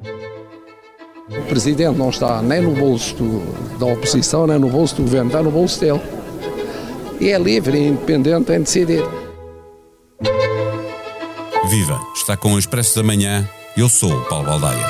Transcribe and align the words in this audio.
O 0.00 1.42
presidente 1.48 1.98
não 1.98 2.10
está 2.10 2.40
nem 2.40 2.62
no 2.62 2.70
bolso 2.70 3.16
do, 3.16 3.78
da 3.78 3.86
oposição, 3.86 4.46
nem 4.46 4.56
no 4.56 4.68
bolso 4.68 4.94
do 4.94 5.02
governo, 5.02 5.26
está 5.26 5.42
no 5.42 5.50
bolso 5.50 5.80
dele. 5.80 6.00
E 7.20 7.30
é 7.30 7.38
livre 7.38 7.76
e 7.76 7.88
independente 7.88 8.52
em 8.52 8.60
decidir. 8.60 9.02
Viva! 11.68 12.00
Está 12.14 12.36
com 12.36 12.54
o 12.54 12.58
Expresso 12.58 12.94
da 12.94 13.02
Manhã. 13.02 13.48
Eu 13.76 13.88
sou 13.88 14.12
o 14.12 14.24
Paulo 14.26 14.46
Baldaia. 14.46 14.86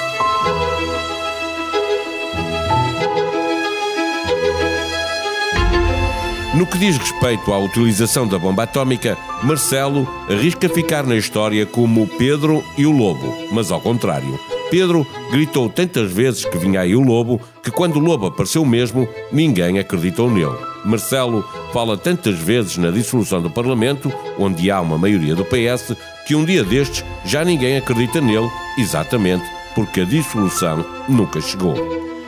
No 6.54 6.66
que 6.66 6.76
diz 6.76 6.98
respeito 6.98 7.52
à 7.52 7.58
utilização 7.58 8.26
da 8.26 8.38
bomba 8.38 8.64
atómica, 8.64 9.16
Marcelo 9.42 10.06
arrisca 10.28 10.68
ficar 10.68 11.04
na 11.04 11.16
história 11.16 11.64
como 11.64 12.02
o 12.02 12.06
Pedro 12.06 12.62
e 12.76 12.84
o 12.84 12.90
Lobo, 12.90 13.34
mas 13.50 13.70
ao 13.70 13.80
contrário. 13.80 14.38
Pedro 14.70 15.06
gritou 15.30 15.68
tantas 15.68 16.10
vezes 16.12 16.44
que 16.44 16.58
vinha 16.58 16.80
aí 16.80 16.94
o 16.94 17.00
lobo 17.00 17.40
que 17.62 17.70
quando 17.70 17.96
o 17.96 18.00
lobo 18.00 18.26
apareceu 18.26 18.64
mesmo, 18.64 19.08
ninguém 19.32 19.78
acreditou 19.78 20.30
nele. 20.30 20.56
Marcelo 20.84 21.44
fala 21.72 21.96
tantas 21.96 22.38
vezes 22.38 22.76
na 22.76 22.90
dissolução 22.90 23.40
do 23.40 23.50
Parlamento, 23.50 24.12
onde 24.38 24.70
há 24.70 24.80
uma 24.80 24.98
maioria 24.98 25.34
do 25.34 25.44
PS, 25.44 25.94
que 26.26 26.34
um 26.34 26.44
dia 26.44 26.62
destes 26.62 27.04
já 27.24 27.44
ninguém 27.44 27.76
acredita 27.76 28.20
nele, 28.20 28.48
exatamente 28.78 29.44
porque 29.74 30.00
a 30.00 30.04
dissolução 30.04 30.84
nunca 31.08 31.40
chegou. 31.40 31.74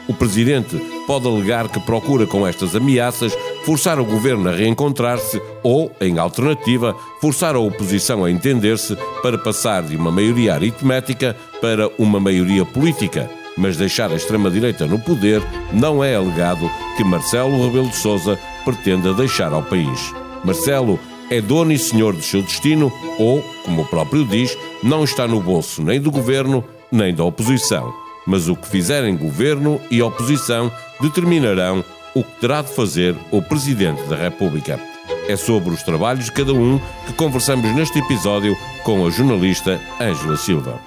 O 0.08 0.14
presidente 0.14 0.76
pode 1.06 1.26
alegar 1.26 1.68
que 1.68 1.78
procura 1.80 2.26
com 2.26 2.46
estas 2.46 2.74
ameaças 2.74 3.36
forçar 3.64 3.98
o 4.00 4.04
governo 4.04 4.48
a 4.48 4.52
reencontrar-se 4.52 5.40
ou, 5.62 5.90
em 6.00 6.18
alternativa, 6.18 6.94
forçar 7.20 7.54
a 7.54 7.58
oposição 7.58 8.24
a 8.24 8.30
entender-se 8.30 8.96
para 9.22 9.38
passar 9.38 9.82
de 9.82 9.96
uma 9.96 10.10
maioria 10.10 10.54
aritmética 10.54 11.36
para 11.60 11.88
uma 11.98 12.18
maioria 12.18 12.64
política. 12.64 13.30
Mas 13.56 13.76
deixar 13.76 14.10
a 14.10 14.14
extrema-direita 14.14 14.86
no 14.86 14.98
poder 14.98 15.42
não 15.72 16.02
é 16.02 16.14
alegado 16.14 16.70
que 16.96 17.04
Marcelo 17.04 17.66
Rebelo 17.66 17.88
de 17.88 17.96
Sousa 17.96 18.38
pretenda 18.64 19.12
deixar 19.12 19.52
ao 19.52 19.62
país. 19.62 20.14
Marcelo 20.44 20.98
é 21.30 21.40
dono 21.40 21.72
e 21.72 21.78
senhor 21.78 22.14
do 22.14 22.22
seu 22.22 22.42
destino 22.42 22.92
ou, 23.18 23.42
como 23.64 23.82
o 23.82 23.86
próprio 23.86 24.24
diz, 24.24 24.56
não 24.82 25.04
está 25.04 25.28
no 25.28 25.40
bolso 25.40 25.82
nem 25.82 26.00
do 26.00 26.10
governo 26.10 26.64
nem 26.90 27.14
da 27.14 27.22
oposição 27.22 27.92
mas 28.26 28.48
o 28.48 28.56
que 28.56 28.68
fizerem 28.68 29.16
governo 29.16 29.80
e 29.90 30.00
oposição 30.00 30.70
determinarão 31.00 31.84
o 32.14 32.22
que 32.22 32.40
terá 32.40 32.62
de 32.62 32.72
fazer 32.74 33.16
o 33.30 33.40
Presidente 33.42 34.02
da 34.04 34.16
República. 34.16 34.80
É 35.28 35.36
sobre 35.36 35.72
os 35.72 35.82
trabalhos 35.82 36.24
de 36.26 36.32
cada 36.32 36.52
um 36.52 36.80
que 37.06 37.12
conversamos 37.12 37.74
neste 37.74 37.98
episódio 37.98 38.56
com 38.82 39.06
a 39.06 39.10
jornalista 39.10 39.80
Ângela 40.00 40.36
Silva. 40.36 40.80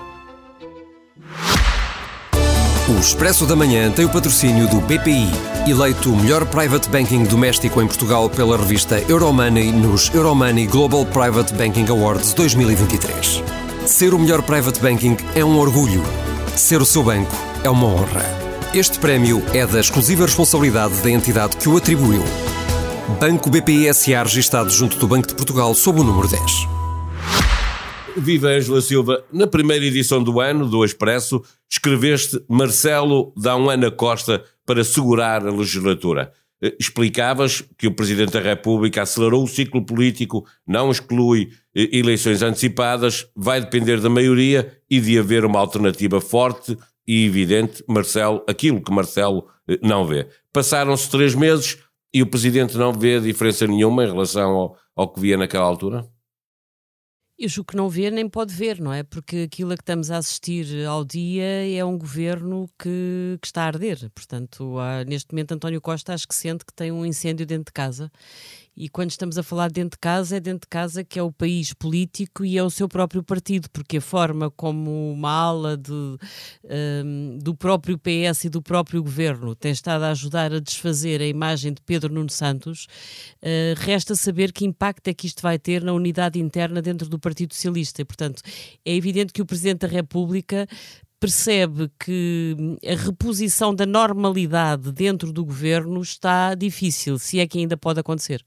O 2.90 3.00
Expresso 3.00 3.46
da 3.46 3.56
Manhã 3.56 3.90
tem 3.90 4.04
o 4.04 4.10
patrocínio 4.10 4.68
do 4.68 4.82
BPI, 4.82 5.30
eleito 5.66 6.12
o 6.12 6.18
melhor 6.18 6.46
private 6.46 6.90
banking 6.90 7.24
doméstico 7.24 7.82
em 7.82 7.88
Portugal 7.88 8.30
pela 8.30 8.58
revista 8.58 9.00
Euromoney 9.08 9.72
nos 9.72 10.14
Euromoney 10.14 10.68
Global 10.68 11.06
Private 11.06 11.54
Banking 11.54 11.86
Awards 11.90 12.34
2023. 12.34 13.42
Ser 13.86 14.14
o 14.14 14.20
melhor 14.20 14.42
private 14.42 14.82
banking 14.82 15.16
é 15.34 15.46
um 15.46 15.58
orgulho. 15.58 16.04
Ser 16.58 16.82
o 16.82 16.86
seu 16.86 17.04
banco 17.04 17.36
é 17.64 17.70
uma 17.70 17.88
honra. 17.88 18.42
Este 18.76 18.98
prémio 18.98 19.40
é 19.54 19.68
da 19.68 19.80
exclusiva 19.80 20.26
responsabilidade 20.26 21.00
da 21.04 21.12
entidade 21.12 21.58
que 21.58 21.70
o 21.70 21.78
atribuiu. 21.78 22.24
Banco 23.20 23.48
BPI 23.48 23.94
SA 23.94 24.24
registado 24.24 24.72
junto 24.72 24.98
do 24.98 25.08
Banco 25.08 25.28
de 25.28 25.36
Portugal 25.36 25.76
sob 25.76 26.00
o 26.00 26.04
número 26.04 26.28
10. 26.28 26.42
Viva 28.18 28.48
Ângela 28.48 28.82
Silva, 28.82 29.24
na 29.32 29.46
primeira 29.46 29.86
edição 29.86 30.24
do 30.24 30.40
ano 30.42 30.68
do 30.68 30.84
Expresso, 30.84 31.44
escreveste 31.70 32.44
Marcelo 32.50 33.32
dá 33.38 33.56
um 33.56 33.70
ano 33.70 33.92
Costa 33.92 34.44
para 34.66 34.84
segurar 34.84 35.46
a 35.46 35.52
legislatura. 35.52 36.32
Eh, 36.60 36.76
explicavas 36.80 37.64
que 37.78 37.86
o 37.86 37.94
Presidente 37.94 38.32
da 38.32 38.40
República 38.40 39.04
acelerou 39.04 39.44
o 39.44 39.48
ciclo 39.48 39.86
político, 39.86 40.48
não 40.66 40.89
exclui 40.89 41.50
eh, 41.76 41.89
eleições 41.92 42.42
antecipadas, 42.42 43.28
vai 43.36 43.62
depender 43.62 44.02
da 44.02 44.10
maioria 44.10 44.76
e 44.89 45.00
de 45.00 45.20
haver 45.20 45.45
uma 45.45 45.60
alternativa 45.60 46.20
forte 46.20 46.76
e 47.08 47.25
evidente, 47.25 47.83
Marcelo, 47.87 48.43
aquilo 48.47 48.81
que 48.81 48.91
Marcelo 48.91 49.47
eh, 49.67 49.80
não 49.81 50.05
vê. 50.05 50.27
Passaram-se 50.52 51.09
três 51.09 51.36
meses 51.36 51.77
e 52.14 52.21
o 52.21 52.27
Presidente 52.27 52.77
não 52.77 52.93
vê 52.93 53.19
diferença 53.19 53.67
nenhuma 53.67 54.03
em 54.03 54.11
relação 54.11 54.52
ao, 54.52 54.77
ao 54.95 55.11
que 55.11 55.19
via 55.19 55.37
naquela 55.37 55.65
altura? 55.65 56.08
Eu 57.37 57.49
julgo 57.49 57.71
que 57.71 57.75
não 57.75 57.89
vê 57.89 58.11
nem 58.11 58.30
pode 58.30 58.53
ver, 58.53 58.80
não 58.80 58.93
é? 58.93 59.02
Porque 59.02 59.49
aquilo 59.52 59.73
a 59.73 59.75
que 59.75 59.81
estamos 59.81 60.11
a 60.11 60.17
assistir 60.17 60.86
ao 60.86 61.03
dia 61.03 61.43
é 61.75 61.83
um 61.83 61.97
governo 61.97 62.69
que, 62.80 63.37
que 63.41 63.47
está 63.47 63.64
a 63.64 63.67
arder. 63.67 64.09
Portanto, 64.14 64.77
há, 64.77 65.03
neste 65.03 65.33
momento, 65.33 65.53
António 65.53 65.81
Costa 65.81 66.14
acho 66.14 66.27
que 66.27 66.35
sente 66.35 66.64
que 66.64 66.73
tem 66.73 66.91
um 66.91 67.03
incêndio 67.03 67.45
dentro 67.45 67.65
de 67.65 67.73
casa 67.73 68.11
e 68.76 68.89
quando 68.89 69.11
estamos 69.11 69.38
a 69.38 69.44
falar 69.44 69.72
dentro 69.72 69.98
de 69.98 70.00
casa, 70.00 70.38
é 70.38 70.39
dentro 70.39 70.61
de 70.61 70.67
casa 70.67 71.04
que 71.04 71.20
é 71.20 71.23
o 71.23 71.32
país 71.32 71.73
político 71.73 72.44
e 72.44 72.58
é 72.58 72.64
o 72.64 72.70
seu 72.70 72.89
próprio 72.89 73.23
partido, 73.23 73.70
porque 73.72 73.98
a 73.98 74.02
forma 74.02 74.50
como 74.50 75.11
uma 75.14 75.32
ala 75.32 75.78
de, 75.78 75.92
um, 75.92 77.38
do 77.42 77.56
próprio 77.56 78.00
PS 78.00 78.45
e 78.45 78.50
do 78.50 78.62
próprio 78.62 79.04
governo 79.04 79.56
tem 79.56 79.72
estado 79.72 80.04
a 80.04 80.10
ajudar 80.10 80.52
a 80.52 80.60
desfazer 80.60 81.22
a 81.22 81.28
imagem 81.28 81.73
de 81.73 81.82
Pedro 81.82 82.12
Nuno 82.12 82.30
Santos, 82.30 82.88
uh, 83.42 83.78
resta 83.78 84.16
saber 84.16 84.52
que 84.52 84.66
impacto 84.66 85.08
é 85.08 85.14
que 85.14 85.28
isto 85.28 85.42
vai 85.42 85.60
ter 85.60 85.83
na 85.83 85.94
unidade 85.94 86.39
interna 86.39 86.82
dentro 86.82 87.08
do 87.08 87.20
Partido 87.20 87.54
Socialista. 87.54 88.02
E, 88.02 88.06
portanto, 88.06 88.42
é 88.83 88.95
evidente 88.95 89.33
que 89.33 89.42
o 89.42 89.45
Presidente 89.45 89.82
da 89.82 89.88
República 89.88 90.67
percebe 91.20 91.89
que 91.98 92.58
a 92.86 92.95
reposição 92.95 93.73
da 93.73 93.86
normalidade 93.86 94.92
dentro 94.92 95.32
do 95.32 95.45
governo 95.45 96.02
está 96.02 96.54
difícil, 96.54 97.17
se 97.17 97.39
é 97.39 97.48
que 97.48 97.60
ainda 97.60 97.78
pode 97.78 98.00
acontecer. 98.00 98.44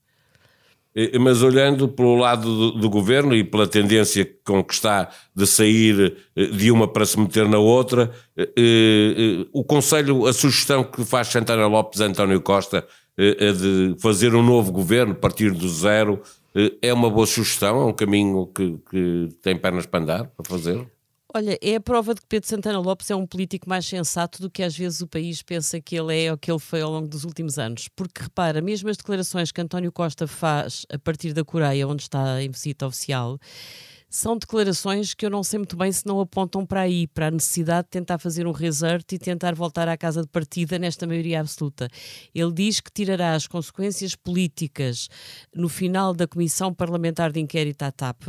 Mas 1.21 1.43
olhando 1.43 1.89
pelo 1.89 2.17
lado 2.17 2.43
do, 2.43 2.73
do, 2.73 2.89
governo 2.89 3.35
e 3.35 3.45
pela 3.45 3.67
tendência 3.67 4.27
com 4.43 4.65
que 4.65 4.73
está 4.73 5.11
de 5.35 5.47
sair 5.47 6.17
eh, 6.35 6.47
de 6.47 6.71
uma 6.71 6.89
para 6.89 7.05
se 7.05 7.21
meter 7.21 7.47
na 7.47 7.59
outra, 7.59 8.11
eh, 8.35 8.49
eh, 8.57 9.47
o 9.53 9.63
Conselho, 9.63 10.27
a 10.27 10.33
sugestão 10.33 10.83
que 10.83 11.05
faz 11.05 11.29
Santana 11.29 11.67
Lopes 11.67 12.01
António 12.01 12.41
Costa 12.41 12.87
é 13.19 13.51
de 13.51 13.97
fazer 13.99 14.35
um 14.35 14.43
novo 14.43 14.71
governo, 14.71 15.15
partir 15.15 15.51
do 15.51 15.67
zero, 15.71 16.21
é 16.83 16.93
uma 16.93 17.09
boa 17.09 17.27
sugestão, 17.27 17.81
é 17.81 17.85
um 17.87 17.93
caminho 17.93 18.47
que, 18.55 18.79
que 18.91 19.29
tem 19.41 19.57
pernas 19.57 19.87
para 19.87 20.01
andar, 20.01 20.25
para 20.27 20.47
fazer? 20.47 20.87
Olha, 21.37 21.59
é 21.61 21.75
a 21.75 21.81
prova 21.83 22.15
de 22.15 22.23
que 22.23 22.27
Pedro 22.27 22.49
Santana 22.49 22.79
Lopes 22.79 23.11
é 23.11 23.15
um 23.15 23.27
político 23.27 23.69
mais 23.69 23.85
sensato 23.85 24.41
do 24.41 24.51
que 24.51 24.63
às 24.63 24.75
vezes 24.75 25.03
o 25.03 25.07
país 25.07 25.43
pensa 25.43 25.79
que 25.79 25.95
ele 25.95 26.25
é 26.25 26.33
ou 26.33 26.39
que 26.39 26.51
ele 26.51 26.59
foi 26.59 26.81
ao 26.81 26.91
longo 26.91 27.07
dos 27.07 27.25
últimos 27.25 27.59
anos. 27.59 27.89
Porque 27.95 28.23
repara, 28.23 28.63
mesmo 28.63 28.89
as 28.89 28.97
declarações 28.97 29.53
que 29.53 29.61
António 29.61 29.93
Costa 29.93 30.27
faz 30.27 30.87
a 30.91 30.99
partir 30.99 31.35
da 31.35 31.45
Coreia, 31.45 31.87
onde 31.87 32.05
está 32.05 32.43
em 32.43 32.49
visita 32.49 32.87
oficial, 32.87 33.39
são 34.09 34.39
declarações 34.39 35.15
que 35.15 35.27
eu 35.27 35.31
não 35.31 35.43
sei 35.43 35.59
muito 35.59 35.77
bem 35.77 35.91
se 35.91 36.07
não 36.07 36.21
apontam 36.21 36.65
para 36.65 36.83
aí, 36.83 37.07
para 37.09 37.27
a 37.27 37.31
necessidade 37.31 37.87
de 37.87 37.91
tentar 37.91 38.19
fazer 38.19 38.47
um 38.47 38.53
resort 38.53 39.15
e 39.15 39.19
tentar 39.19 39.55
voltar 39.55 39.89
à 39.89 39.97
casa 39.97 40.23
de 40.23 40.29
partida 40.29 40.79
nesta 40.79 41.07
maioria 41.07 41.41
absoluta. 41.41 41.89
Ele 42.35 42.53
diz 42.53 42.81
que 42.81 42.91
tirará 42.91 43.35
as 43.35 43.47
consequências 43.47 44.15
políticas 44.15 45.09
no 45.55 45.69
final 45.69 46.15
da 46.15 46.27
Comissão 46.27 46.73
Parlamentar 46.73 47.33
de 47.33 47.41
Inquérito 47.41 47.83
à 47.83 47.91
TAP 47.91 48.23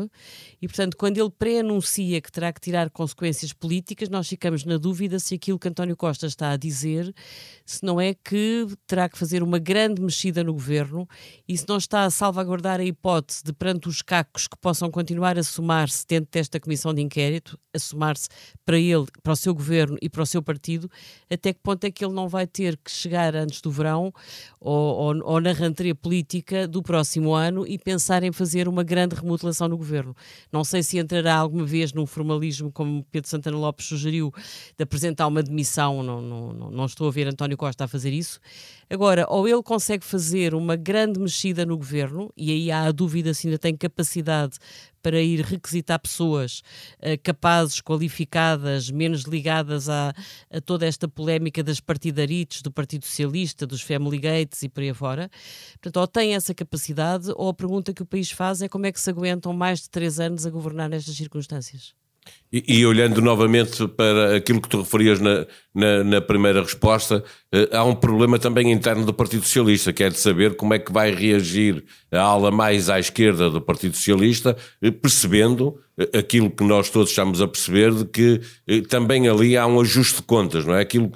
e, 0.61 0.67
portanto, 0.67 0.97
quando 0.97 1.19
ele 1.19 1.29
pré-anuncia 1.29 2.19
que 2.21 2.31
terá 2.31 2.51
que 2.51 2.59
tirar 2.59 2.89
consequências 2.89 3.53
políticas, 3.53 4.09
nós 4.09 4.27
ficamos 4.27 4.65
na 4.65 4.77
dúvida 4.77 5.19
se 5.19 5.35
aquilo 5.35 5.59
que 5.59 5.67
António 5.67 5.95
Costa 5.95 6.25
está 6.25 6.51
a 6.51 6.57
dizer, 6.57 7.13
se 7.65 7.85
não 7.85 8.01
é 8.01 8.15
que 8.15 8.65
terá 8.87 9.07
que 9.07 9.17
fazer 9.17 9.43
uma 9.43 9.59
grande 9.59 10.01
mexida 10.01 10.43
no 10.43 10.53
governo 10.53 11.07
e 11.47 11.55
se 11.55 11.67
não 11.67 11.77
está 11.77 12.03
a 12.03 12.09
salvaguardar 12.09 12.79
a 12.79 12.83
hipótese 12.83 13.43
de, 13.43 13.53
perante 13.53 13.87
os 13.87 14.01
cacos 14.01 14.47
que 14.47 14.57
possam 14.57 14.89
continuar 14.89 15.37
a 15.37 15.43
somar 15.43 15.66
assumar-se 15.67 16.07
dentro 16.07 16.31
desta 16.31 16.59
comissão 16.59 16.93
de 16.93 17.01
inquérito, 17.01 17.59
assumar-se 17.73 18.29
para 18.65 18.79
ele, 18.79 19.05
para 19.21 19.33
o 19.33 19.35
seu 19.35 19.53
governo 19.53 19.97
e 20.01 20.09
para 20.09 20.23
o 20.23 20.25
seu 20.25 20.41
partido, 20.41 20.89
até 21.29 21.53
que 21.53 21.59
ponto 21.61 21.83
é 21.83 21.91
que 21.91 22.03
ele 22.03 22.13
não 22.13 22.27
vai 22.27 22.47
ter 22.47 22.77
que 22.77 22.89
chegar 22.89 23.35
antes 23.35 23.59
do 23.59 23.69
verão 23.69 24.13
ou, 24.59 24.73
ou, 24.73 25.21
ou 25.23 25.41
na 25.41 25.51
rentrée 25.51 25.93
política 25.93 26.67
do 26.67 26.81
próximo 26.81 27.33
ano 27.33 27.67
e 27.67 27.77
pensar 27.77 28.23
em 28.23 28.31
fazer 28.31 28.67
uma 28.67 28.83
grande 28.83 29.15
remodelação 29.15 29.67
no 29.67 29.77
governo. 29.77 30.15
Não 30.51 30.63
sei 30.63 30.81
se 30.81 30.97
entrará 30.97 31.35
alguma 31.35 31.65
vez 31.65 31.91
num 31.91 32.05
formalismo, 32.05 32.71
como 32.71 33.05
Pedro 33.11 33.29
Santana 33.29 33.57
Lopes 33.57 33.87
sugeriu, 33.87 34.31
de 34.77 34.83
apresentar 34.83 35.27
uma 35.27 35.43
demissão, 35.43 36.01
não, 36.01 36.21
não, 36.21 36.71
não 36.71 36.85
estou 36.85 37.07
a 37.07 37.11
ver 37.11 37.27
António 37.27 37.57
Costa 37.57 37.83
a 37.83 37.87
fazer 37.87 38.13
isso. 38.13 38.39
Agora, 38.89 39.25
ou 39.29 39.47
ele 39.47 39.61
consegue 39.61 40.05
fazer 40.05 40.55
uma 40.55 40.77
grande 40.77 41.19
mexida 41.19 41.65
no 41.65 41.77
governo, 41.77 42.31
e 42.37 42.51
aí 42.51 42.71
há 42.71 42.83
a 42.83 42.91
dúvida 42.91 43.33
se 43.33 43.47
ainda 43.47 43.59
tem 43.59 43.75
capacidade 43.75 44.57
para 45.01 45.21
ir 45.21 45.41
requisitar 45.41 45.99
pessoas 45.99 46.61
uh, 46.99 47.17
capazes, 47.23 47.81
qualificadas, 47.81 48.89
menos 48.89 49.23
ligadas 49.23 49.89
a, 49.89 50.13
a, 50.51 50.61
toda 50.61 50.85
esta 50.85 51.07
polémica 51.07 51.63
das 51.63 51.79
partidarites, 51.79 52.61
do 52.61 52.71
Partido 52.71 53.05
Socialista, 53.05 53.65
dos 53.65 53.81
Family 53.81 54.19
Gates 54.19 54.63
e 54.63 54.69
por 54.69 54.81
aí 54.81 54.93
fora. 54.93 55.29
Portanto, 55.73 55.97
ou 55.97 56.07
tem 56.07 56.35
essa 56.35 56.53
capacidade, 56.53 57.31
ou 57.35 57.49
a 57.49 57.53
pergunta 57.53 57.93
que 57.93 58.01
o 58.01 58.05
país 58.05 58.31
faz 58.31 58.61
é 58.61 58.67
como 58.67 58.85
é 58.85 58.91
que 58.91 58.99
se 58.99 59.09
aguentam 59.09 59.53
mais 59.53 59.81
de 59.81 59.89
três 59.89 60.19
anos 60.19 60.45
a 60.45 60.49
governar 60.49 60.89
nestas 60.89 61.15
circunstâncias. 61.15 61.93
E, 62.51 62.79
e, 62.79 62.85
olhando 62.85 63.21
novamente 63.21 63.85
para 63.89 64.37
aquilo 64.37 64.61
que 64.61 64.69
tu 64.69 64.79
referias 64.79 65.19
na, 65.19 65.45
na, 65.75 66.03
na 66.03 66.21
primeira 66.21 66.61
resposta, 66.61 67.21
eh, 67.51 67.67
há 67.73 67.83
um 67.83 67.93
problema 67.93 68.39
também 68.39 68.71
interno 68.71 69.05
do 69.05 69.13
Partido 69.13 69.43
Socialista, 69.43 69.91
que 69.91 70.01
é 70.01 70.09
de 70.09 70.17
saber 70.17 70.55
como 70.55 70.73
é 70.73 70.79
que 70.79 70.91
vai 70.91 71.13
reagir 71.13 71.83
a 72.09 72.21
ala 72.21 72.49
mais 72.49 72.89
à 72.89 72.99
esquerda 72.99 73.49
do 73.49 73.59
Partido 73.59 73.97
Socialista, 73.97 74.55
eh, 74.81 74.91
percebendo 74.91 75.77
eh, 75.99 76.19
aquilo 76.19 76.49
que 76.49 76.63
nós 76.63 76.89
todos 76.89 77.09
estamos 77.09 77.41
a 77.41 77.47
perceber, 77.49 77.93
de 77.93 78.05
que 78.05 78.41
também 78.87 79.27
ali 79.27 79.57
há 79.57 79.67
um 79.67 79.81
ajuste 79.81 80.17
de 80.17 80.23
contas, 80.23 80.65
não 80.65 80.73
é? 80.73 80.81
Aquilo 80.81 81.11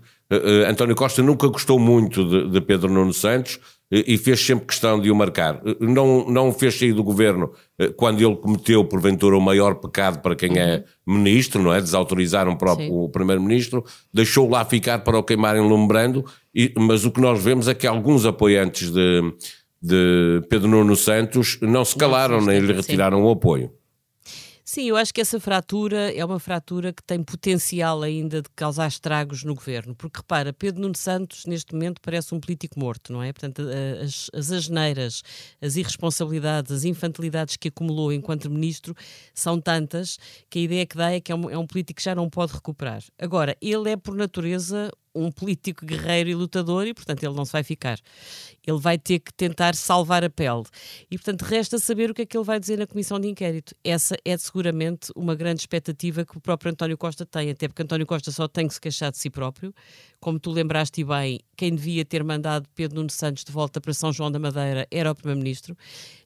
António 0.67 0.95
Costa 0.95 1.21
nunca 1.21 1.45
gostou 1.47 1.77
muito 1.77 2.25
de, 2.25 2.49
de 2.49 2.61
Pedro 2.61 2.89
Nuno 2.89 3.13
Santos, 3.13 3.59
e 3.91 4.17
fez 4.17 4.39
sempre 4.39 4.65
questão 4.65 4.99
de 4.99 5.11
o 5.11 5.15
marcar. 5.15 5.61
Não, 5.79 6.25
não 6.29 6.53
fez 6.53 6.79
sair 6.79 6.93
do 6.93 7.03
governo 7.03 7.51
eh, 7.77 7.89
quando 7.89 8.25
ele 8.25 8.37
cometeu, 8.37 8.85
porventura, 8.85 9.35
o 9.35 9.41
maior 9.41 9.75
pecado 9.75 10.21
para 10.21 10.33
quem 10.33 10.57
é 10.57 10.85
ministro, 11.05 11.61
não 11.61 11.73
é? 11.73 11.81
Desautorizar 11.81 12.47
um 12.47 12.55
próprio 12.55 12.93
o 12.93 13.09
primeiro-ministro, 13.09 13.83
deixou 14.13 14.49
lá 14.49 14.63
ficar 14.63 14.99
para 14.99 15.17
o 15.17 15.23
queimarem 15.23 15.61
lumbrando, 15.61 16.23
e, 16.55 16.73
mas 16.77 17.03
o 17.03 17.11
que 17.11 17.19
nós 17.19 17.43
vemos 17.43 17.67
é 17.67 17.73
que 17.73 17.85
alguns 17.85 18.25
apoiantes 18.25 18.89
de, 18.91 19.33
de 19.81 20.41
Pedro 20.49 20.69
Nuno 20.69 20.95
Santos 20.95 21.57
não 21.61 21.83
se 21.83 21.95
calaram, 21.97 22.39
nem 22.39 22.59
lhe 22.59 22.71
retiraram 22.71 23.17
sim. 23.17 23.23
o 23.23 23.29
apoio. 23.29 23.71
Sim, 24.73 24.85
eu 24.85 24.95
acho 24.95 25.13
que 25.13 25.19
essa 25.19 25.37
fratura 25.37 26.15
é 26.15 26.23
uma 26.23 26.39
fratura 26.39 26.93
que 26.93 27.03
tem 27.03 27.21
potencial 27.21 28.03
ainda 28.03 28.41
de 28.41 28.49
causar 28.55 28.87
estragos 28.87 29.43
no 29.43 29.53
governo, 29.53 29.93
porque 29.93 30.19
repara, 30.19 30.53
Pedro 30.53 30.79
Nuno 30.79 30.95
Santos 30.95 31.45
neste 31.45 31.73
momento 31.73 31.99
parece 32.01 32.33
um 32.33 32.39
político 32.39 32.79
morto, 32.79 33.11
não 33.11 33.21
é? 33.21 33.33
Portanto, 33.33 33.63
as, 34.01 34.29
as 34.33 34.49
asneiras, 34.49 35.23
as 35.61 35.75
irresponsabilidades, 35.75 36.71
as 36.71 36.85
infantilidades 36.85 37.57
que 37.57 37.67
acumulou 37.67 38.13
enquanto 38.13 38.49
ministro 38.49 38.95
são 39.33 39.59
tantas 39.59 40.17
que 40.49 40.59
a 40.59 40.61
ideia 40.61 40.85
que 40.85 40.95
dá 40.95 41.11
é 41.11 41.19
que 41.19 41.33
é 41.33 41.35
um, 41.35 41.49
é 41.49 41.57
um 41.57 41.67
político 41.67 41.97
que 41.97 42.05
já 42.05 42.15
não 42.15 42.29
pode 42.29 42.53
recuperar. 42.53 43.03
Agora, 43.19 43.57
ele 43.61 43.89
é 43.89 43.97
por 43.97 44.15
natureza 44.15 44.89
um 45.13 45.31
político 45.31 45.85
guerreiro 45.85 46.29
e 46.29 46.35
lutador 46.35 46.87
e, 46.87 46.93
portanto, 46.93 47.23
ele 47.23 47.33
não 47.33 47.45
se 47.45 47.51
vai 47.51 47.63
ficar. 47.63 47.99
Ele 48.65 48.79
vai 48.79 48.97
ter 48.97 49.19
que 49.19 49.33
tentar 49.33 49.75
salvar 49.75 50.23
a 50.23 50.29
pele. 50.29 50.63
E, 51.09 51.17
portanto, 51.17 51.43
resta 51.43 51.77
saber 51.79 52.09
o 52.09 52.13
que 52.13 52.21
é 52.21 52.25
que 52.25 52.37
ele 52.37 52.45
vai 52.45 52.59
dizer 52.59 52.77
na 52.77 52.87
comissão 52.87 53.19
de 53.19 53.27
inquérito. 53.27 53.75
Essa 53.83 54.15
é 54.23 54.37
seguramente 54.37 55.11
uma 55.15 55.35
grande 55.35 55.61
expectativa 55.61 56.25
que 56.25 56.37
o 56.37 56.41
próprio 56.41 56.71
António 56.71 56.97
Costa 56.97 57.25
tem, 57.25 57.49
até 57.49 57.67
porque 57.67 57.81
António 57.81 58.05
Costa 58.05 58.31
só 58.31 58.47
tem 58.47 58.67
que 58.67 58.73
se 58.73 58.81
queixar 58.81 59.11
de 59.11 59.17
si 59.17 59.29
próprio. 59.29 59.73
Como 60.19 60.39
tu 60.39 60.51
lembraste 60.51 61.03
bem, 61.03 61.39
quem 61.61 61.75
devia 61.75 62.03
ter 62.03 62.23
mandado 62.23 62.67
Pedro 62.73 62.95
Nuno 62.95 63.11
Santos 63.11 63.43
de 63.43 63.51
volta 63.51 63.79
para 63.79 63.93
São 63.93 64.11
João 64.11 64.31
da 64.31 64.39
Madeira 64.39 64.87
era 64.89 65.11
o 65.11 65.13
Primeiro-Ministro. 65.13 65.77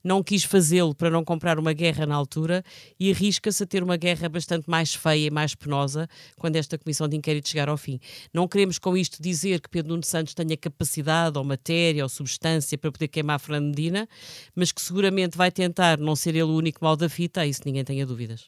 Não 0.02 0.24
quis 0.24 0.46
fazê-lo 0.46 0.96
para 0.96 1.10
não 1.10 1.26
comprar 1.26 1.60
uma 1.60 1.74
guerra 1.74 2.06
na 2.06 2.16
altura 2.16 2.64
e 2.98 3.12
arrisca-se 3.12 3.62
a 3.62 3.66
ter 3.66 3.84
uma 3.84 3.98
guerra 3.98 4.30
bastante 4.30 4.70
mais 4.70 4.96
feia 4.96 5.28
e 5.28 5.30
mais 5.30 5.54
penosa 5.54 6.08
quando 6.40 6.56
esta 6.56 6.78
comissão 6.78 7.06
de 7.06 7.18
inquérito 7.18 7.50
chegar 7.50 7.68
ao 7.68 7.76
fim. 7.76 8.00
Não 8.34 8.48
queremos 8.48 8.80
com 8.80 8.96
isto 8.96 9.22
dizer 9.22 9.60
que 9.60 9.70
Pedro 9.70 9.92
Nuno 9.92 10.06
Santos 10.06 10.34
tenha 10.34 10.56
capacidade 10.56 11.38
ou 11.38 11.44
matéria 11.44 12.04
ou 12.04 12.08
substância 12.08 12.78
para 12.78 12.90
poder 12.90 13.10
queimar 13.10 13.38
Fernando 13.38 13.66
Medina, 13.66 14.08
mas 14.56 14.72
que 14.72 14.82
seguramente 14.82 15.38
vai 15.38 15.52
tentar 15.52 15.98
não 15.98 16.16
ser 16.16 16.30
ele 16.30 16.44
o 16.44 16.56
único 16.56 16.82
mal 16.82 16.96
da 16.96 17.10
fita, 17.10 17.46
isso 17.46 17.60
ninguém 17.66 17.84
tenha 17.84 18.06
dúvidas. 18.06 18.46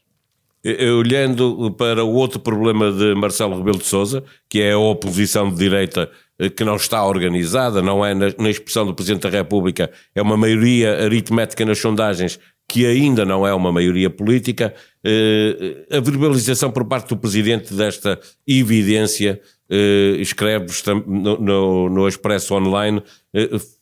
Olhando 0.97 1.71
para 1.77 2.03
o 2.03 2.13
outro 2.13 2.39
problema 2.39 2.91
de 2.91 3.13
Marcelo 3.15 3.57
Rebelo 3.57 3.77
de 3.77 3.85
Sousa, 3.85 4.23
que 4.49 4.59
é 4.59 4.71
a 4.71 4.77
oposição 4.77 5.49
de 5.49 5.57
direita 5.57 6.09
que 6.55 6.63
não 6.63 6.75
está 6.75 7.03
organizada, 7.05 7.81
não 7.81 8.05
é 8.05 8.13
na, 8.13 8.27
na 8.37 8.49
expressão 8.49 8.85
do 8.85 8.93
Presidente 8.93 9.23
da 9.23 9.29
República, 9.29 9.89
é 10.13 10.21
uma 10.21 10.37
maioria 10.37 11.03
aritmética 11.03 11.65
nas 11.65 11.79
sondagens 11.79 12.39
que 12.69 12.85
ainda 12.85 13.23
não 13.25 13.47
é 13.47 13.53
uma 13.53 13.71
maioria 13.71 14.09
política, 14.09 14.73
eh, 15.03 15.85
a 15.89 16.01
verbalização 16.01 16.69
por 16.69 16.83
parte 16.83 17.07
do 17.07 17.17
Presidente 17.17 17.73
desta 17.73 18.19
evidência, 18.45 19.39
eh, 19.69 20.17
escreves 20.19 20.83
no, 20.85 21.37
no, 21.39 21.89
no 21.89 22.07
Expresso 22.07 22.53
Online, 22.53 23.01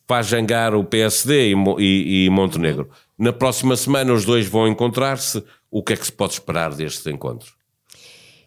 faz 0.08 0.28
jangar 0.28 0.76
o 0.76 0.84
PSD 0.84 1.52
e, 1.52 1.56
e, 1.80 2.26
e 2.26 2.30
Montenegro. 2.30 2.90
Na 3.18 3.34
próxima 3.34 3.76
semana 3.76 4.14
os 4.14 4.26
dois 4.26 4.48
vão 4.48 4.68
encontrar-se. 4.68 5.44
O 5.72 5.84
que 5.84 5.94
é 5.94 5.96
que 5.98 6.06
se 6.06 6.12
pode 6.12 6.34
esperar 6.34 6.74
deste 6.74 7.10
encontro? 7.10 7.52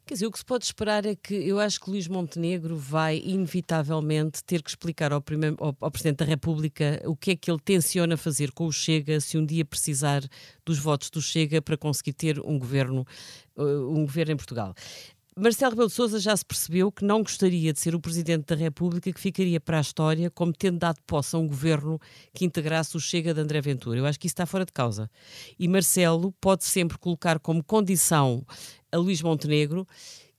Quer 0.09 0.15
dizer, 0.15 0.27
o 0.27 0.33
que 0.33 0.39
se 0.39 0.45
pode 0.45 0.65
esperar 0.65 1.05
é 1.05 1.15
que 1.15 1.35
eu 1.35 1.61
acho 1.61 1.79
que 1.79 1.91
Luís 1.91 2.09
Montenegro 2.09 2.79
vai 2.79 3.19
inevitavelmente 3.23 4.43
ter 4.43 4.63
que 4.63 4.71
explicar 4.71 5.13
ao, 5.13 5.21
primeiro, 5.21 5.55
ao, 5.61 5.77
ao, 5.79 5.91
Presidente 5.91 6.21
da 6.21 6.25
República 6.25 7.03
o 7.05 7.15
que 7.15 7.33
é 7.33 7.37
que 7.37 7.51
ele 7.51 7.61
tenciona 7.63 8.17
fazer 8.17 8.51
com 8.53 8.65
o 8.65 8.73
Chega 8.73 9.21
se 9.21 9.37
um 9.37 9.45
dia 9.45 9.67
precisar 9.67 10.23
dos 10.65 10.79
votos 10.79 11.11
do 11.11 11.21
Chega 11.21 11.61
para 11.61 11.77
conseguir 11.77 12.15
ter 12.15 12.41
um 12.41 12.59
governo, 12.59 13.07
uh, 13.55 13.91
um 13.91 14.07
governo 14.07 14.33
em 14.33 14.37
Portugal. 14.39 14.75
Marcelo 15.39 15.71
Rebelo 15.71 15.89
de 15.89 15.95
Sousa 15.95 16.19
já 16.19 16.37
se 16.37 16.45
percebeu 16.45 16.91
que 16.91 17.05
não 17.05 17.23
gostaria 17.23 17.73
de 17.73 17.79
ser 17.79 17.95
o 17.95 18.01
Presidente 18.01 18.47
da 18.47 18.57
República 18.57 19.13
que 19.13 19.21
ficaria 19.21 19.61
para 19.61 19.79
a 19.79 19.81
história 19.81 20.31
como 20.31 20.53
tendo 20.53 20.79
dado 20.79 20.99
posse 21.07 21.37
a 21.37 21.39
um 21.39 21.47
governo 21.47 22.01
que 22.35 22.45
integrasse 22.45 22.97
o 22.97 23.01
Chega 23.01 23.33
de 23.33 23.41
André 23.41 23.61
Ventura. 23.61 24.01
Eu 24.01 24.07
acho 24.07 24.19
que 24.19 24.27
isso 24.27 24.33
está 24.33 24.47
fora 24.47 24.67
de 24.67 24.73
causa. 24.73 25.09
E 25.57 25.69
Marcelo 25.69 26.35
pode 26.41 26.65
sempre 26.65 26.99
colocar 26.99 27.39
como 27.39 27.63
condição 27.63 28.45
a 28.91 28.97
Luís 28.97 29.23
Montenegro 29.23 29.87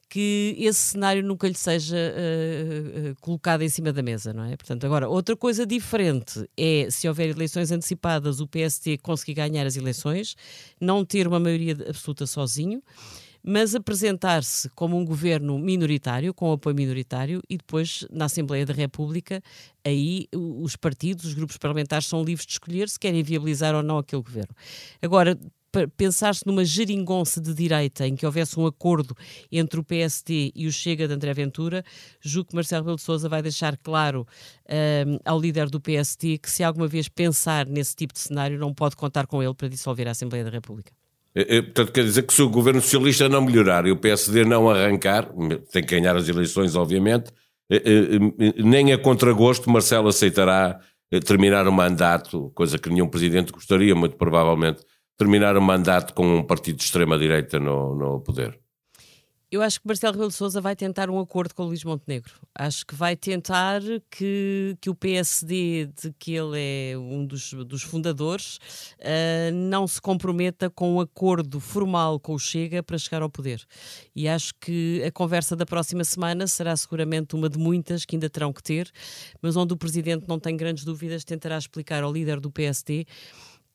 que 0.10 0.56
esse 0.57 0.80
cenário 0.80 1.24
nunca 1.24 1.48
lhe 1.48 1.54
seja 1.54 1.96
uh, 1.96 3.12
uh, 3.12 3.16
colocado 3.22 3.62
em 3.62 3.69
cima 3.69 3.94
da 3.94 4.01
mesa, 4.01 4.34
não 4.34 4.44
é? 4.44 4.57
Portanto, 4.57 4.84
agora, 4.84 5.07
outra 5.07 5.38
coisa 5.38 5.68
diferente 5.68 6.50
é 6.57 6.88
se 6.90 7.07
houver 7.07 7.30
eleições 7.30 7.72
antecipadas, 7.72 8.42
o 8.42 8.48
PST 8.48 8.98
conseguir 9.04 9.36
ganhar 9.36 9.68
as 9.68 9.78
eleições, 9.78 10.36
não 10.81 11.06
ter 11.06 11.28
uma 11.28 11.40
maioria 11.40 11.74
absoluta 11.88 12.25
sozinho 12.25 12.81
mas 13.44 13.75
apresentar-se 13.75 14.69
como 14.69 14.97
um 14.97 15.06
governo 15.06 15.57
minoritário, 15.57 16.33
com 16.33 16.51
apoio 16.51 16.75
minoritário, 16.75 17.41
e 17.50 17.57
depois, 17.57 18.06
na 18.12 18.25
Assembleia 18.25 18.65
da 18.65 18.74
República, 18.74 19.41
aí 19.86 20.27
os 20.33 20.75
partidos, 20.75 21.25
os 21.25 21.33
grupos 21.33 21.57
parlamentares 21.57 22.07
são 22.07 22.24
livres 22.24 22.45
de 22.45 22.53
escolher 22.53 22.89
se 22.89 23.00
querem 23.00 23.24
viabilizar 23.24 23.75
ou 23.75 23.83
não 23.83 23.97
aquele 23.97 24.21
governo. 24.21 24.56
Agora, 25.01 25.38
pensar-se 25.95 26.45
numa 26.45 26.65
geringonça 26.65 27.39
de 27.39 27.53
direita 27.53 28.07
em 28.07 28.15
que 28.15 28.25
houvesse 28.25 28.59
um 28.59 28.65
acordo 28.65 29.15
entre 29.51 29.80
o 29.80 29.83
PSD 29.83 30.51
e 30.56 30.68
o 30.68 30.71
Chega 30.71 31.07
de 31.07 31.13
André 31.13 31.33
Ventura, 31.33 31.83
julgo 32.19 32.50
que 32.50 32.56
Marcelo 32.56 32.83
Rebelo 32.83 32.97
de 32.97 33.03
Sousa 33.03 33.30
vai 33.30 33.41
deixar 33.41 33.77
claro 33.77 34.27
um, 35.07 35.19
ao 35.24 35.39
líder 35.39 35.69
do 35.69 35.80
PSD 35.80 36.38
que 36.39 36.50
se 36.50 36.63
alguma 36.63 36.88
vez 36.88 37.07
pensar 37.07 37.68
nesse 37.68 37.95
tipo 37.95 38.13
de 38.13 38.19
cenário 38.19 38.57
não 38.57 38.74
pode 38.74 38.95
contar 38.95 39.27
com 39.27 39.44
ele 39.44 39.53
para 39.53 39.69
dissolver 39.69 40.07
a 40.07 40.12
Assembleia 40.12 40.44
da 40.44 40.50
República. 40.50 40.91
Portanto, 41.34 41.92
quer 41.92 42.04
dizer 42.04 42.24
que 42.24 42.34
se 42.34 42.42
o 42.42 42.50
governo 42.50 42.81
socialista 42.81 43.30
não 43.30 43.42
melhorar 43.42 43.86
e 43.86 43.92
o 43.92 43.98
PSD 43.98 44.44
não 44.44 44.70
arrancar, 44.70 45.30
tem 45.72 45.84
que 45.84 45.96
ganhar 45.96 46.16
as 46.16 46.28
eleições, 46.28 46.76
obviamente, 46.76 47.31
é, 47.72 47.81
nem 48.63 48.92
a 48.92 48.98
contragosto 48.98 49.70
Marcelo 49.70 50.08
aceitará 50.08 50.80
terminar 51.25 51.68
o 51.68 51.72
mandato, 51.72 52.51
coisa 52.56 52.77
que 52.77 52.89
nenhum 52.89 53.08
presidente 53.08 53.51
gostaria, 53.51 53.96
muito 53.96 54.15
provavelmente, 54.15 54.84
terminar 55.18 55.58
o 55.58 55.62
mandato 55.62 56.13
com 56.13 56.38
um 56.38 56.44
partido 56.44 56.77
de 56.77 56.84
extrema-direita 56.84 57.60
no, 57.60 57.96
no 57.96 58.22
poder. 58.22 58.60
Eu 59.51 59.63
acho 59.63 59.82
que 59.82 59.88
Marcelo 59.88 60.13
Rebelo 60.13 60.29
de 60.29 60.36
Sousa 60.36 60.62
vai 60.62 60.75
tentar 60.75 61.10
um 61.10 61.20
acordo 61.20 61.56
com 61.56 61.63
o 61.63 61.65
Luís 61.65 61.84
Montenegro. 61.84 62.32
Acho 62.53 62.86
que 62.86 62.94
vai 62.94 63.15
tentar 63.15 63.82
que, 64.12 64.77
que 64.79 64.91
o 64.91 64.96
PSD, 64.96 65.88
de 65.88 66.13
que 66.20 66.36
ele 66.36 66.56
é 66.56 66.96
um 66.96 67.25
dos, 67.25 67.53
dos 67.53 67.82
fundadores, 67.82 68.58
uh, 69.00 69.51
não 69.51 69.88
se 69.88 70.00
comprometa 70.00 70.70
com 70.70 70.98
um 70.98 71.01
acordo 71.01 71.60
formal 71.60 72.20
com 72.20 72.36
o 72.36 72.39
Chega 72.39 72.84
para 72.84 72.96
chegar 73.00 73.24
ao 73.24 73.29
poder. 73.29 73.65
E 74.15 74.27
acho 74.27 74.53
que 74.62 75.03
a 75.03 75.12
conversa 75.12 75.56
da 75.56 75.65
próxima 75.65 76.03
semana 76.03 76.46
será 76.46 76.77
seguramente 76.77 77.36
uma 77.36 77.50
de 77.50 77.58
muitas 77.58 78.06
que 78.06 78.15
ainda 78.15 78.29
terão 78.29 78.53
que 78.53 78.62
ter, 78.62 78.91
mas 79.41 79.56
onde 79.56 79.74
o 79.74 79.77
Presidente 79.77 80.27
não 80.27 80.39
tem 80.39 80.56
grandes 80.56 80.84
dúvidas, 80.84 81.24
tentará 81.24 81.58
explicar 81.58 82.03
ao 82.03 82.13
líder 82.13 82.39
do 82.39 82.51
PSD 82.51 83.08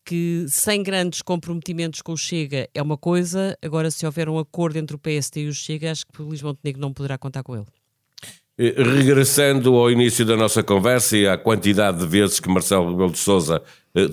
que 0.04 0.44
sem 0.48 0.82
grandes 0.82 1.22
comprometimentos 1.22 2.02
com 2.02 2.12
o 2.12 2.16
Chega 2.16 2.68
é 2.74 2.82
uma 2.82 2.96
coisa, 2.96 3.56
agora 3.62 3.90
se 3.90 4.04
houver 4.04 4.28
um 4.28 4.38
acordo 4.38 4.76
entre 4.78 4.94
o 4.94 4.98
PSD 4.98 5.44
e 5.44 5.48
o 5.48 5.54
Chega, 5.54 5.90
acho 5.90 6.04
que 6.06 6.20
o 6.20 6.26
Luís 6.26 6.42
Montenegro 6.42 6.80
não 6.80 6.92
poderá 6.92 7.16
contar 7.16 7.42
com 7.42 7.56
ele. 7.56 7.66
Eh, 8.56 8.74
regressando 8.76 9.74
ao 9.74 9.90
início 9.90 10.24
da 10.24 10.36
nossa 10.36 10.62
conversa 10.62 11.16
e 11.16 11.26
à 11.26 11.36
quantidade 11.36 11.98
de 11.98 12.06
vezes 12.06 12.38
que 12.38 12.48
Marcelo 12.48 12.90
Rebelo 12.90 13.10
de 13.10 13.18
Sousa 13.18 13.62
eh, 13.94 14.08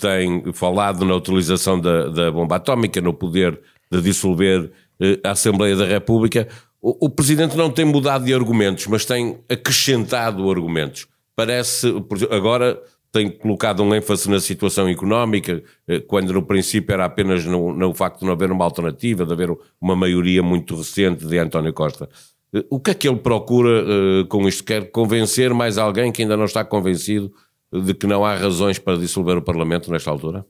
tem 0.00 0.52
falado 0.52 1.04
na 1.04 1.16
utilização 1.16 1.80
da, 1.80 2.08
da 2.08 2.30
bomba 2.30 2.56
atómica, 2.56 3.00
no 3.00 3.12
poder 3.12 3.58
de 3.90 4.00
dissolver 4.00 4.70
eh, 5.00 5.18
a 5.24 5.32
Assembleia 5.32 5.74
da 5.74 5.86
República, 5.86 6.46
o, 6.80 7.06
o 7.06 7.10
Presidente 7.10 7.56
não 7.56 7.70
tem 7.70 7.84
mudado 7.84 8.24
de 8.24 8.32
argumentos, 8.32 8.86
mas 8.86 9.04
tem 9.04 9.38
acrescentado 9.48 10.48
argumentos. 10.48 11.08
Parece, 11.34 11.88
agora 12.30 12.80
tem 13.12 13.30
colocado 13.30 13.82
um 13.82 13.94
ênfase 13.94 14.30
na 14.30 14.38
situação 14.38 14.88
económica, 14.88 15.62
eh, 15.88 16.00
quando 16.00 16.32
no 16.32 16.42
princípio 16.42 16.92
era 16.92 17.04
apenas 17.04 17.44
no, 17.44 17.72
no, 17.72 17.92
facto 17.92 18.20
de 18.20 18.26
não 18.26 18.32
haver 18.32 18.52
uma 18.52 18.64
alternativa, 18.64 19.26
de 19.26 19.32
haver 19.32 19.50
uma 19.80 19.96
maioria 19.96 20.42
muito 20.42 20.76
recente 20.76 21.26
de 21.26 21.38
António 21.38 21.72
Costa. 21.72 22.08
Eh, 22.54 22.64
o 22.70 22.78
que 22.78 22.92
é 22.92 22.94
que 22.94 23.08
ele 23.08 23.18
procura 23.18 23.84
uh, 23.84 24.26
com 24.26 24.46
isto? 24.48 24.62
Quer 24.62 24.90
convencer 24.90 25.52
mais 25.52 25.76
alguém 25.76 26.12
que 26.12 26.22
ainda 26.22 26.36
não 26.36 26.44
está 26.44 26.64
convencido 26.64 27.32
de 27.72 27.94
que 27.94 28.06
não 28.06 28.24
há 28.24 28.34
razões 28.36 28.78
para 28.78 28.96
dissolver 28.98 29.36
o 29.36 29.42
Parlamento 29.42 29.90
nesta 29.90 30.10
altura? 30.10 30.44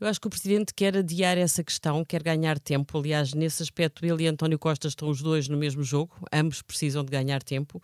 Eu 0.00 0.06
acho 0.08 0.20
que 0.20 0.26
o 0.26 0.30
Presidente 0.30 0.72
quer 0.74 0.96
adiar 0.96 1.36
essa 1.38 1.62
questão, 1.62 2.04
quer 2.04 2.22
ganhar 2.22 2.58
tempo. 2.58 2.98
Aliás, 2.98 3.32
nesse 3.32 3.62
aspecto, 3.62 4.04
ele 4.04 4.24
e 4.24 4.26
António 4.26 4.58
Costa 4.58 4.88
estão 4.88 5.08
os 5.08 5.22
dois 5.22 5.48
no 5.48 5.56
mesmo 5.56 5.82
jogo, 5.82 6.14
ambos 6.32 6.62
precisam 6.62 7.04
de 7.04 7.10
ganhar 7.10 7.42
tempo. 7.42 7.82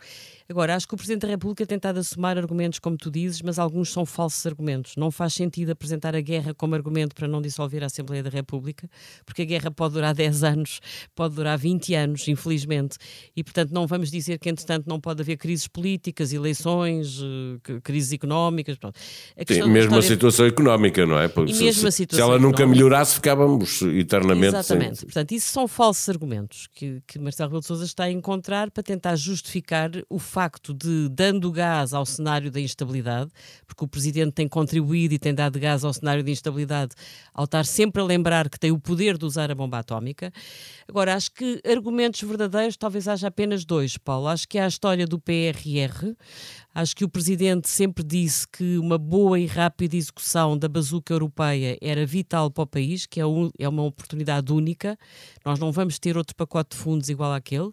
Agora, 0.48 0.74
acho 0.74 0.86
que 0.86 0.94
o 0.94 0.96
Presidente 0.96 1.22
da 1.22 1.28
República 1.28 1.66
tem 1.66 1.80
tentado 1.80 1.98
assumar 1.98 2.36
argumentos, 2.36 2.78
como 2.78 2.96
tu 2.96 3.10
dizes, 3.10 3.40
mas 3.40 3.58
alguns 3.58 3.90
são 3.90 4.04
falsos 4.04 4.44
argumentos. 4.44 4.96
Não 4.96 5.10
faz 5.10 5.32
sentido 5.32 5.70
apresentar 5.70 6.14
a 6.14 6.20
guerra 6.20 6.52
como 6.52 6.74
argumento 6.74 7.14
para 7.14 7.26
não 7.26 7.40
dissolver 7.40 7.82
a 7.82 7.86
Assembleia 7.86 8.22
da 8.22 8.28
República, 8.28 8.88
porque 9.24 9.42
a 9.42 9.44
guerra 9.46 9.70
pode 9.70 9.94
durar 9.94 10.12
10 10.14 10.44
anos, 10.44 10.80
pode 11.14 11.34
durar 11.34 11.56
20 11.56 11.94
anos, 11.94 12.28
infelizmente. 12.28 12.98
E, 13.34 13.42
portanto, 13.42 13.70
não 13.70 13.86
vamos 13.86 14.10
dizer 14.10 14.38
que, 14.38 14.50
entretanto, 14.50 14.86
não 14.86 15.00
pode 15.00 15.22
haver 15.22 15.38
crises 15.38 15.66
políticas, 15.66 16.32
eleições, 16.32 17.20
eh, 17.22 17.80
crises 17.82 18.12
económicas. 18.12 18.76
Pronto. 18.76 18.98
A 19.36 19.54
Sim, 19.54 19.70
mesmo 19.70 19.96
a 19.96 20.02
situação 20.02 20.44
económica, 20.44 21.06
não 21.06 21.18
é? 21.18 21.28
Porque 21.28 21.52
e 21.52 21.56
mesmo 21.56 21.88
a 21.88 21.90
situação 22.00 22.26
se 22.26 22.30
ela 22.30 22.40
nunca 22.40 22.66
melhorasse, 22.66 23.14
ficávamos 23.14 23.82
eternamente 23.82 24.56
Exatamente. 24.56 24.98
Sem... 24.98 25.06
Portanto, 25.06 25.32
isso 25.32 25.52
são 25.52 25.68
falsos 25.68 26.08
argumentos 26.08 26.68
que, 26.74 27.02
que 27.06 27.18
Marcelo 27.18 27.48
Rebelo 27.48 27.60
de 27.60 27.66
Sousa 27.66 27.84
está 27.84 28.04
a 28.04 28.10
encontrar 28.10 28.70
para 28.70 28.82
tentar 28.82 29.16
justificar 29.16 29.90
o 30.08 30.18
facto 30.18 30.72
de, 30.72 31.08
dando 31.10 31.50
gás 31.50 31.92
ao 31.92 32.06
cenário 32.06 32.50
da 32.50 32.60
instabilidade, 32.60 33.30
porque 33.66 33.84
o 33.84 33.88
Presidente 33.88 34.32
tem 34.32 34.48
contribuído 34.48 35.14
e 35.14 35.18
tem 35.18 35.34
dado 35.34 35.58
gás 35.58 35.84
ao 35.84 35.92
cenário 35.92 36.22
de 36.22 36.30
instabilidade 36.30 36.94
ao 37.34 37.44
estar 37.44 37.64
sempre 37.64 38.00
a 38.00 38.04
lembrar 38.04 38.48
que 38.48 38.58
tem 38.58 38.70
o 38.70 38.78
poder 38.78 39.16
de 39.16 39.24
usar 39.24 39.50
a 39.50 39.54
bomba 39.54 39.78
atómica. 39.78 40.32
Agora, 40.88 41.14
acho 41.14 41.32
que 41.32 41.60
argumentos 41.64 42.20
verdadeiros 42.22 42.76
talvez 42.76 43.06
haja 43.06 43.28
apenas 43.28 43.64
dois, 43.64 43.96
Paulo. 43.96 44.28
Acho 44.28 44.48
que 44.48 44.58
há 44.58 44.64
a 44.64 44.68
história 44.68 45.06
do 45.06 45.18
PRR, 45.18 46.14
Acho 46.72 46.94
que 46.94 47.04
o 47.04 47.08
Presidente 47.08 47.68
sempre 47.68 48.04
disse 48.04 48.46
que 48.46 48.78
uma 48.78 48.96
boa 48.96 49.40
e 49.40 49.44
rápida 49.44 49.96
execução 49.96 50.56
da 50.56 50.68
bazuca 50.68 51.12
europeia 51.12 51.76
era 51.80 52.06
vital 52.06 52.48
para 52.48 52.62
o 52.62 52.66
país, 52.66 53.06
que 53.06 53.20
é, 53.20 53.26
um, 53.26 53.50
é 53.58 53.68
uma 53.68 53.82
oportunidade 53.82 54.52
única. 54.52 54.96
Nós 55.44 55.58
não 55.58 55.72
vamos 55.72 55.98
ter 55.98 56.16
outro 56.16 56.36
pacote 56.36 56.76
de 56.76 56.82
fundos 56.82 57.08
igual 57.08 57.32
àquele. 57.32 57.72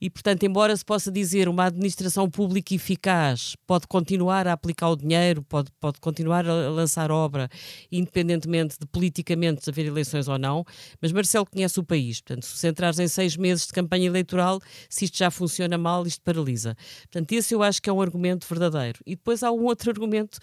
E, 0.00 0.08
portanto, 0.08 0.44
embora 0.44 0.76
se 0.76 0.84
possa 0.84 1.10
dizer 1.10 1.48
uma 1.48 1.64
administração 1.64 2.30
pública 2.30 2.72
eficaz 2.72 3.56
pode 3.66 3.86
continuar 3.88 4.46
a 4.46 4.52
aplicar 4.52 4.90
o 4.90 4.96
dinheiro, 4.96 5.42
pode, 5.42 5.72
pode 5.80 5.98
continuar 6.00 6.48
a 6.48 6.70
lançar 6.70 7.10
obra, 7.10 7.48
independentemente 7.90 8.76
de 8.78 8.86
politicamente 8.86 9.68
haver 9.68 9.86
eleições 9.86 10.28
ou 10.28 10.38
não, 10.38 10.64
mas 11.02 11.10
Marcelo 11.10 11.44
conhece 11.44 11.80
o 11.80 11.84
país. 11.84 12.20
Portanto, 12.20 12.46
se 12.46 12.56
centrares 12.58 13.00
em 13.00 13.08
seis 13.08 13.36
meses 13.36 13.66
de 13.66 13.72
campanha 13.72 14.06
eleitoral, 14.06 14.60
se 14.88 15.04
isto 15.04 15.18
já 15.18 15.30
funciona 15.30 15.76
mal, 15.76 16.06
isto 16.06 16.22
paralisa. 16.22 16.76
Portanto, 17.10 17.32
esse 17.32 17.52
eu 17.52 17.62
acho 17.62 17.82
que 17.82 17.90
é 17.90 17.92
um 17.92 18.00
argumento 18.00 18.46
verdadeiro. 18.48 19.00
E 19.04 19.16
depois 19.16 19.42
há 19.42 19.50
um 19.50 19.64
outro 19.64 19.90
argumento 19.90 20.38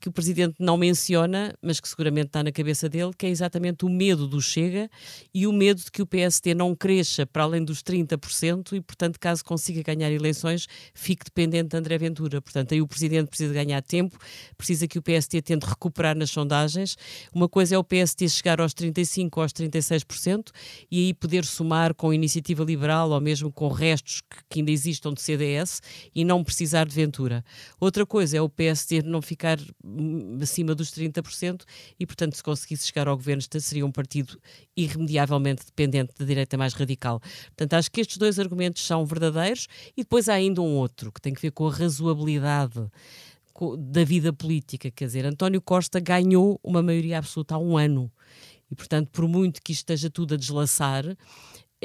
que 0.00 0.08
o 0.08 0.12
Presidente 0.12 0.56
não 0.58 0.76
menciona, 0.76 1.54
mas 1.62 1.80
que 1.80 1.88
seguramente 1.88 2.26
está 2.26 2.42
na 2.42 2.52
cabeça 2.52 2.88
dele, 2.88 3.12
que 3.16 3.26
é 3.26 3.30
exatamente 3.30 3.84
o 3.84 3.88
medo 3.88 4.26
do 4.26 4.40
Chega 4.40 4.90
e 5.32 5.46
o 5.46 5.52
medo 5.52 5.80
de 5.80 5.90
que 5.90 6.02
o 6.02 6.06
PST 6.06 6.54
não 6.54 6.74
cresça 6.74 7.24
para 7.24 7.44
além 7.44 7.64
dos 7.64 7.82
30% 7.82 8.72
e, 8.72 8.80
portanto, 8.80 8.95
caso 9.20 9.44
consiga 9.44 9.82
ganhar 9.82 10.10
eleições, 10.10 10.66
fique 10.94 11.24
dependente 11.24 11.70
de 11.70 11.76
André 11.76 11.98
Ventura. 11.98 12.40
Portanto, 12.40 12.72
aí 12.72 12.80
o 12.80 12.86
Presidente 12.86 13.28
precisa 13.28 13.52
ganhar 13.52 13.82
tempo, 13.82 14.18
precisa 14.56 14.86
que 14.86 14.98
o 14.98 15.02
PST 15.02 15.42
tente 15.42 15.66
recuperar 15.66 16.16
nas 16.16 16.30
sondagens. 16.30 16.96
Uma 17.32 17.48
coisa 17.48 17.74
é 17.74 17.78
o 17.78 17.84
PST 17.84 18.28
chegar 18.28 18.60
aos 18.60 18.72
35% 18.72 19.30
ou 19.36 19.42
aos 19.42 19.52
36% 19.52 20.50
e 20.90 21.06
aí 21.06 21.14
poder 21.14 21.44
somar 21.44 21.94
com 21.94 22.10
a 22.10 22.14
iniciativa 22.14 22.64
liberal 22.64 23.10
ou 23.10 23.20
mesmo 23.20 23.52
com 23.52 23.68
restos 23.68 24.20
que, 24.20 24.36
que 24.48 24.60
ainda 24.60 24.70
existam 24.70 25.12
de 25.12 25.20
CDS 25.20 25.80
e 26.14 26.24
não 26.24 26.42
precisar 26.42 26.86
de 26.86 26.94
Ventura. 26.94 27.44
Outra 27.80 28.06
coisa 28.06 28.36
é 28.36 28.40
o 28.40 28.48
PST 28.48 29.02
não 29.04 29.20
ficar 29.20 29.58
hum, 29.84 30.38
acima 30.40 30.74
dos 30.74 30.90
30% 30.90 31.62
e, 31.98 32.06
portanto, 32.06 32.34
se 32.36 32.42
conseguisse 32.42 32.86
chegar 32.86 33.08
ao 33.08 33.16
governo, 33.16 33.42
seria 33.60 33.84
um 33.84 33.92
partido 33.92 34.38
irremediavelmente 34.76 35.64
dependente 35.66 36.12
da 36.18 36.24
direita 36.24 36.56
mais 36.56 36.72
radical. 36.74 37.20
Portanto, 37.46 37.74
acho 37.74 37.90
que 37.90 38.00
estes 38.00 38.16
dois 38.16 38.38
argumentos 38.38 38.85
são 38.86 39.04
verdadeiros 39.04 39.66
e 39.96 40.02
depois 40.02 40.28
há 40.28 40.34
ainda 40.34 40.62
um 40.62 40.76
outro 40.76 41.12
que 41.12 41.20
tem 41.20 41.34
que 41.34 41.42
ver 41.42 41.50
com 41.50 41.66
a 41.66 41.72
razoabilidade 41.72 42.90
da 43.78 44.04
vida 44.04 44.32
política. 44.32 44.90
Quer 44.90 45.06
dizer, 45.06 45.24
António 45.24 45.60
Costa 45.60 45.98
ganhou 45.98 46.60
uma 46.62 46.82
maioria 46.82 47.18
absoluta 47.18 47.54
há 47.54 47.58
um 47.58 47.76
ano. 47.76 48.10
E, 48.70 48.74
portanto, 48.74 49.10
por 49.10 49.26
muito 49.28 49.62
que 49.62 49.72
isto 49.72 49.82
esteja 49.82 50.10
tudo 50.10 50.34
a 50.34 50.36
deslaçar, 50.36 51.04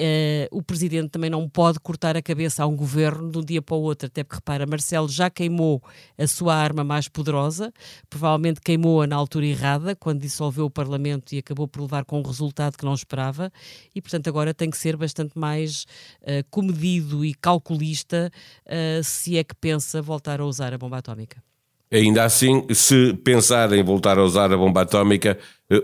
Uh, 0.01 0.49
o 0.49 0.63
presidente 0.63 1.09
também 1.09 1.29
não 1.29 1.47
pode 1.47 1.79
cortar 1.79 2.17
a 2.17 2.23
cabeça 2.23 2.63
a 2.63 2.65
um 2.65 2.75
governo 2.75 3.29
de 3.29 3.37
um 3.37 3.43
dia 3.43 3.61
para 3.61 3.75
o 3.75 3.81
outro, 3.81 4.07
até 4.07 4.23
porque 4.23 4.37
repara, 4.37 4.65
Marcelo 4.65 5.07
já 5.07 5.29
queimou 5.29 5.79
a 6.17 6.25
sua 6.25 6.55
arma 6.55 6.83
mais 6.83 7.07
poderosa, 7.07 7.71
provavelmente 8.09 8.59
queimou-a 8.61 9.05
na 9.05 9.15
altura 9.15 9.45
errada, 9.45 9.95
quando 9.95 10.21
dissolveu 10.21 10.65
o 10.65 10.71
Parlamento 10.71 11.33
e 11.33 11.37
acabou 11.37 11.67
por 11.67 11.81
levar 11.83 12.03
com 12.03 12.19
um 12.19 12.23
resultado 12.23 12.79
que 12.79 12.83
não 12.83 12.95
esperava, 12.95 13.53
e 13.93 14.01
portanto 14.01 14.27
agora 14.27 14.55
tem 14.55 14.71
que 14.71 14.77
ser 14.77 14.97
bastante 14.97 15.37
mais 15.37 15.85
uh, 16.23 16.43
comedido 16.49 17.23
e 17.23 17.35
calculista 17.35 18.31
uh, 18.65 19.03
se 19.03 19.37
é 19.37 19.43
que 19.43 19.53
pensa 19.53 20.01
voltar 20.01 20.41
a 20.41 20.45
usar 20.47 20.73
a 20.73 20.79
bomba 20.79 20.97
atómica. 20.97 21.43
Ainda 21.91 22.23
assim, 22.23 22.65
se 22.73 23.13
pensar 23.23 23.71
em 23.73 23.83
voltar 23.83 24.17
a 24.17 24.23
usar 24.23 24.51
a 24.51 24.57
bomba 24.57 24.81
atómica, 24.81 25.37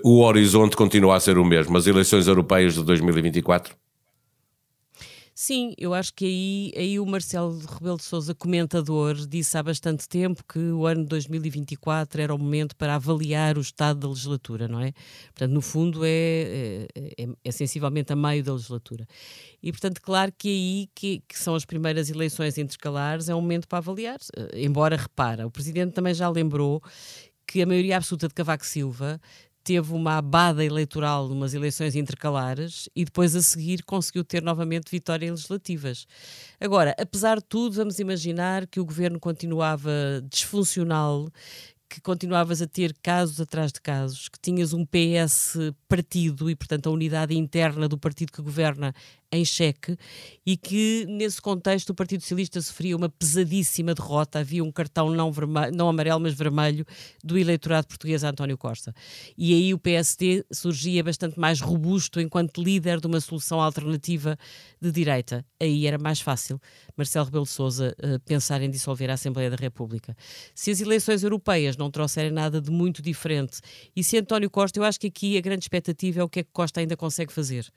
o 0.03 0.21
horizonte 0.21 0.75
continua 0.75 1.17
a 1.17 1.19
ser 1.19 1.38
o 1.38 1.45
mesmo. 1.45 1.77
As 1.77 1.86
eleições 1.86 2.25
europeias 2.27 2.74
de 2.74 2.83
2024? 2.83 3.75
Sim, 5.39 5.75
eu 5.77 5.94
acho 5.94 6.15
que 6.15 6.25
aí, 6.25 6.72
aí 6.75 7.00
o 7.00 7.06
Marcelo 7.06 7.60
Rebelo 7.60 7.98
de 7.98 8.03
Sousa, 8.03 8.34
comentador, 8.34 9.13
disse 9.27 9.56
há 9.56 9.62
bastante 9.62 10.10
tempo 10.10 10.44
que 10.44 10.58
o 10.58 10.88
ano 10.88 11.03
de 11.03 11.10
2024 11.10 12.20
era 12.20 12.34
o 12.34 12.39
momento 12.39 12.75
para 12.75 12.96
avaliar 12.96 13.56
o 13.56 13.62
estado 13.62 14.00
da 14.00 14.08
legislatura, 14.08 14.67
não 14.67 14.82
é? 14.82 14.94
Portanto, 15.27 15.51
no 15.51 15.62
fundo 15.62 16.03
é, 16.03 16.10
é, 16.10 16.88
é, 17.20 17.27
é 17.44 17.51
sensivelmente 17.51 18.12
a 18.12 18.15
meio 18.15 18.44
da 18.44 18.53
legislatura. 18.53 19.06
E, 19.62 19.72
portanto, 19.72 20.01
claro 20.01 20.34
que 20.36 20.48
aí, 20.50 20.89
que, 20.96 21.22
que 21.27 21.38
são 21.38 21.53
as 21.53 21.65
primeiras 21.65 22.10
eleições 22.10 22.58
intercalares, 22.58 23.29
é 23.29 23.36
um 23.36 23.41
momento 23.41 23.67
para 23.67 23.77
avaliar. 23.77 24.17
Eh, 24.36 24.63
embora, 24.63 24.98
repara, 24.98 25.46
o 25.46 25.51
Presidente 25.51 25.94
também 25.94 26.15
já 26.15 26.27
lembrou 26.27 26.82
que 27.46 27.62
a 27.62 27.65
maioria 27.65 27.98
absoluta 27.98 28.27
de 28.27 28.34
Cavaco 28.34 28.65
Silva 28.65 29.22
teve 29.67 29.93
uma 29.93 30.19
abada 30.19 30.63
eleitoral 30.63 31.27
numas 31.27 31.53
eleições 31.53 31.93
intercalares 31.93 32.88
e 32.95 33.03
depois 33.03 33.36
a 33.36 33.41
seguir 33.41 33.83
conseguiu 33.83 34.24
ter 34.24 34.41
novamente 34.41 34.89
vitórias 34.89 35.29
legislativas. 35.29 36.07
Agora, 36.57 36.95
apesar 36.97 37.39
de 37.39 37.43
tudo, 37.43 37.75
vamos 37.75 38.00
imaginar 38.00 38.65
que 38.65 38.79
o 38.79 38.86
governo 38.86 39.19
continuava 39.19 39.91
disfuncional, 40.31 41.27
que 41.89 42.00
continuavas 42.00 42.62
a 42.62 42.67
ter 42.67 42.95
casos 43.03 43.41
atrás 43.41 43.74
de 43.74 43.81
casos, 43.81 44.29
que 44.29 44.39
tinhas 44.39 44.71
um 44.71 44.86
PS 44.86 45.57
partido 45.86 46.50
e, 46.50 46.55
portanto, 46.55 46.88
a 46.88 46.91
unidade 46.93 47.36
interna 47.36 47.89
do 47.89 47.97
partido 47.97 48.31
que 48.31 48.41
governa 48.41 48.95
em 49.31 49.43
xeque 49.43 49.98
e 50.46 50.55
que, 50.55 51.05
nesse 51.10 51.41
contexto, 51.41 51.89
o 51.89 51.96
Partido 51.96 52.22
Socialista 52.22 52.62
sofria 52.62 52.96
uma 52.96 53.10
pesadíssima 53.10 53.93
derrota. 53.93 54.39
Havia 54.39 54.63
um 54.63 54.72
cartão 54.72 55.10
não, 55.10 55.31
vermelho, 55.31 55.75
não 55.75 55.89
amarelo, 55.89 56.19
mas 56.19 56.34
vermelho 56.34 56.86
do 57.24 57.38
eleitorado 57.38 57.88
português 57.88 58.24
a 58.24 58.29
António 58.29 58.57
Costa. 58.57 58.93
E 59.38 59.53
aí 59.53 59.74
o 59.74 59.77
PSD 59.77 60.46
surgia 60.51 61.03
bastante 61.03 61.38
mais 61.38 61.60
robusto 61.60 62.22
enquanto 62.22 62.63
líder 62.63 63.01
de 63.01 63.07
uma 63.07 63.19
solução 63.19 63.62
alternativa 63.62 64.38
de 64.81 64.91
direita. 64.91 65.46
Aí 65.60 65.86
era 65.86 65.98
mais 65.98 66.22
fácil 66.22 66.60
Marcelo 66.96 67.25
Rebelo 67.25 67.43
de 67.43 67.51
Sousa 67.51 67.96
uh, 68.00 68.19
pensar 68.22 68.62
em 68.62 68.69
dissolver 68.69 69.10
a 69.10 69.13
Assembleia 69.13 69.50
da 69.50 69.55
República. 69.55 70.15
Se 70.55 70.72
as 70.72 70.79
eleições 70.79 71.24
europeias 71.24 71.75
não 71.75 71.91
trouxerem 71.91 72.31
nada 72.31 72.62
de 72.62 72.72
muito 72.72 73.01
diferente 73.01 73.60
e 73.96 74.03
se 74.03 74.17
António 74.17 74.50
Costa, 74.50 74.79
eu 74.79 74.84
acho 74.84 75.00
que 75.00 75.07
aqui 75.07 75.38
a 75.38 75.41
grande 75.41 75.63
expectativa 75.63 76.22
é 76.22 76.24
o 76.24 76.29
que 76.29 76.39
é 76.39 76.43
que 76.43 76.50
Costa 76.51 76.79
ainda 76.79 76.96
consegue 76.96 77.34
fazer. 77.34 77.67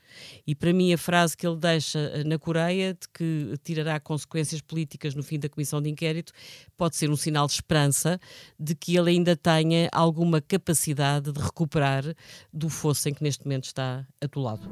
E 0.47 0.55
para 0.55 0.73
mim 0.73 0.93
a 0.93 0.99
frase 0.99 1.37
que 1.41 1.47
ele 1.47 1.57
deixa 1.57 1.99
eh, 1.99 2.23
na 2.23 2.39
Coreia, 2.39 2.93
de 2.93 3.09
que 3.09 3.55
tirará 3.65 3.99
consequências 3.99 4.61
políticas 4.61 5.15
no 5.15 5.23
fim 5.23 5.39
da 5.39 5.49
comissão 5.49 5.81
de 5.81 5.89
inquérito, 5.89 6.35
pode 6.77 6.97
ser 6.97 7.09
um 7.09 7.17
sinal 7.17 7.47
de 7.47 7.55
esperança 7.55 8.21
de 8.59 8.75
que 8.75 8.95
ele 8.95 9.13
ainda 9.13 9.35
tenha 9.35 9.89
alguma 9.91 10.43
capacidade 10.43 11.33
de 11.33 11.41
recuperar 11.41 12.05
do 12.53 12.69
fosso 12.69 13.09
em 13.09 13.15
que 13.15 13.23
neste 13.23 13.43
momento 13.43 13.65
está 13.65 14.07
atolado. 14.21 14.69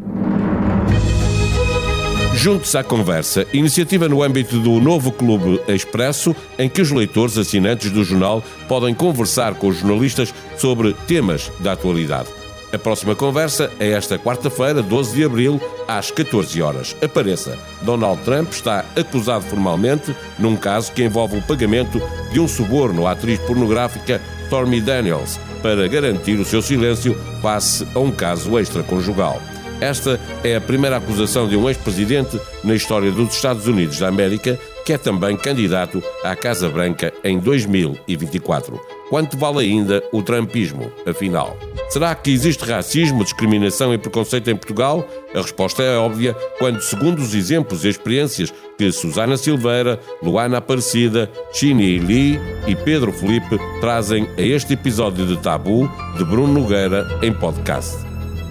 Juntos 2.34 2.76
à 2.76 2.84
conversa, 2.84 3.46
iniciativa 3.54 4.06
no 4.06 4.22
âmbito 4.22 4.60
do 4.60 4.78
novo 4.78 5.10
Clube 5.10 5.60
Expresso, 5.66 6.37
em 6.58 6.68
que 6.68 6.82
os 6.82 6.90
leitores 6.90 7.38
assinantes 7.38 7.90
do 7.90 8.04
jornal 8.04 8.42
podem 8.68 8.94
conversar 8.94 9.54
com 9.54 9.68
os 9.68 9.78
jornalistas 9.78 10.34
sobre 10.58 10.92
temas 11.06 11.50
da 11.60 11.72
atualidade. 11.72 12.38
A 12.72 12.78
próxima 12.78 13.14
conversa 13.16 13.70
é 13.80 13.90
esta 13.92 14.18
quarta-feira, 14.18 14.82
12 14.82 15.14
de 15.14 15.25
abril, 15.25 15.60
às 15.87 16.10
14 16.10 16.60
horas. 16.60 16.94
Apareça. 17.02 17.58
Donald 17.82 18.22
Trump 18.22 18.52
está 18.52 18.84
acusado 18.94 19.44
formalmente 19.44 20.14
num 20.38 20.54
caso 20.54 20.92
que 20.92 21.02
envolve 21.02 21.38
o 21.38 21.42
pagamento 21.42 22.00
de 22.30 22.38
um 22.38 22.46
suborno 22.46 23.06
à 23.06 23.12
atriz 23.12 23.38
pornográfica 23.40 24.20
Stormy 24.44 24.80
Daniels 24.80 25.38
para 25.62 25.87
garantir 25.88 26.38
o 26.38 26.44
seu 26.44 26.62
silêncio 26.62 27.16
face 27.40 27.87
a 27.94 27.98
um 27.98 28.10
caso 28.10 28.58
extraconjugal. 28.58 29.40
Esta 29.80 30.20
é 30.42 30.56
a 30.56 30.60
primeira 30.60 30.96
acusação 30.96 31.48
de 31.48 31.56
um 31.56 31.68
ex-presidente 31.68 32.40
na 32.64 32.75
história 32.75 33.12
dos 33.12 33.34
Estados 33.34 33.66
Unidos 33.66 33.98
da 33.98 34.08
América 34.08 34.58
que 34.84 34.94
é 34.94 34.98
também 34.98 35.37
candidato 35.37 36.02
à 36.25 36.34
Casa 36.34 36.68
Branca 36.68 37.12
em 37.22 37.38
2024. 37.38 38.98
Quanto 39.09 39.38
vale 39.38 39.61
ainda 39.61 40.03
o 40.12 40.23
trumpismo, 40.23 40.93
afinal? 41.07 41.57
Será 41.88 42.15
que 42.15 42.31
existe 42.31 42.65
racismo, 42.65 43.25
discriminação 43.25 43.95
e 43.95 43.99
preconceito 43.99 44.50
em 44.50 44.57
Portugal? 44.57 45.09
A 45.35 45.41
resposta 45.41 45.83
é 45.83 45.97
óbvia 45.97 46.35
quando, 46.59 46.83
segundo 46.83 47.19
os 47.21 47.35
exemplos 47.35 47.85
e 47.85 47.88
experiências 47.88 48.53
que 48.77 48.93
Susana 48.93 49.38
Silveira, 49.38 49.99
Luana 50.23 50.59
Aparecida, 50.59 51.31
Chini 51.53 51.99
Lee 51.99 52.38
e 52.67 52.77
Pedro 52.77 53.11
Felipe 53.11 53.59
trazem 53.81 54.29
a 54.37 54.43
este 54.43 54.75
episódio 54.75 55.27
de 55.27 55.38
Tabu 55.38 55.91
de 56.19 56.25
Bruno 56.25 56.61
Nogueira 56.61 57.07
em 57.23 57.33
podcast. 57.33 57.97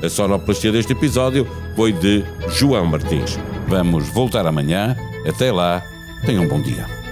A 0.03 0.09
sonoplastia 0.09 0.71
deste 0.71 0.93
episódio 0.93 1.47
foi 1.75 1.91
de 1.91 2.23
João 2.49 2.85
Martins. 2.87 3.37
Vamos 3.67 4.09
voltar 4.09 4.47
amanhã. 4.47 4.95
Até 5.27 5.51
lá, 5.51 5.83
tenham 6.25 6.43
um 6.43 6.47
bom 6.47 6.61
dia. 6.61 7.06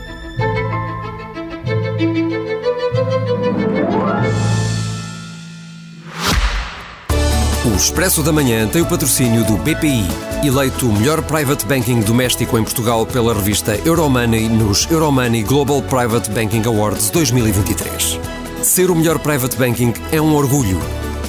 O 7.75 7.77
Expresso 7.77 8.24
da 8.24 8.32
Manhã 8.32 8.65
tem 8.70 8.82
o 8.82 8.86
patrocínio 8.86 9.44
do 9.44 9.58
BPI, 9.58 10.08
eleito 10.48 10.88
o 10.88 10.94
melhor 10.94 11.22
private 11.22 11.65
banking 11.65 12.00
doméstico 12.00 12.58
em 12.58 12.63
Portugal 12.63 13.05
pela 13.05 13.34
revista 13.34 13.77
Euromoney 13.84 14.48
nos 14.48 14.89
Euromoney 14.89 15.44
Global 15.44 15.82
Private 15.82 16.32
Banking 16.32 16.63
Awards 16.65 17.10
2023. 17.10 18.17
Ser 18.63 18.89
o 18.89 18.96
melhor 18.96 19.20
private 19.20 19.58
banking 19.58 19.94
é 20.10 20.22
um 20.22 20.34
orgulho. 20.36 20.79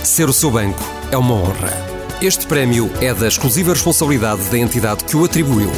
Ser 0.04 0.28
o 0.28 0.32
seu 0.32 0.52
banco 0.52 0.80
é 1.10 1.16
uma 1.16 1.34
honra. 1.34 1.72
Este 2.22 2.46
prémio 2.46 2.92
é 3.00 3.12
da 3.12 3.26
exclusiva 3.26 3.72
responsabilidade 3.72 4.48
da 4.48 4.56
entidade 4.56 5.02
que 5.02 5.16
o 5.16 5.24
atribuiu. 5.24 5.72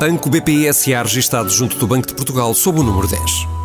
Banco 0.00 0.28
BPI 0.28 0.74
SA 0.74 1.04
registado 1.04 1.50
junto 1.50 1.76
do 1.76 1.86
Banco 1.86 2.08
de 2.08 2.14
Portugal 2.14 2.52
sob 2.52 2.80
o 2.80 2.82
número 2.82 3.06
10. 3.06 3.57